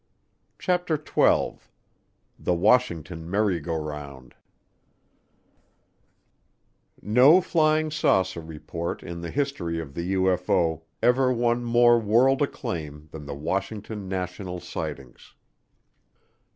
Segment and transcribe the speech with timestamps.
[0.57, 1.69] CHAPTER TWELVE
[2.39, 4.33] The Washington Merry Go Round
[7.03, 13.09] No flying saucer report in the history of the UFO ever won more world acclaim
[13.11, 15.35] than the Washington National Sightings.